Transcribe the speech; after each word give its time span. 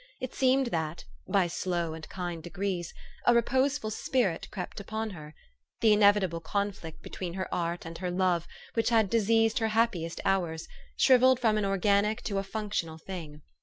It 0.19 0.33
seemed 0.33 0.71
that, 0.71 1.05
by 1.27 1.45
slow 1.45 1.93
and 1.93 2.09
kind 2.09 2.41
degrees, 2.41 2.91
a 3.27 3.35
reposeful 3.35 3.91
spirit 3.91 4.47
crept 4.49 4.79
upon 4.79 5.11
her. 5.11 5.35
The 5.81 5.93
inevitable 5.93 6.39
conflict 6.39 7.03
between 7.03 7.35
her 7.35 7.47
art 7.53 7.85
and 7.85 7.99
her 7.99 8.09
love, 8.09 8.47
which 8.73 8.89
had 8.89 9.11
diseased 9.11 9.59
her 9.59 9.67
happiest 9.67 10.19
hours, 10.25 10.67
shrivelled 10.97 11.39
from 11.39 11.55
an 11.59 11.65
organic 11.65 12.23
to 12.23 12.39
a 12.39 12.43
functional 12.43 12.97
thing. 12.97 13.43